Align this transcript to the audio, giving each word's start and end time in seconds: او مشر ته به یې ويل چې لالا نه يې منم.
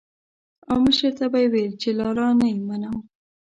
او 0.69 0.75
مشر 0.85 1.11
ته 1.17 1.25
به 1.31 1.37
یې 1.43 1.47
ويل 1.51 1.73
چې 1.81 1.89
لالا 1.99 2.27
نه 2.39 2.47
يې 2.51 2.57
منم. 2.69 2.97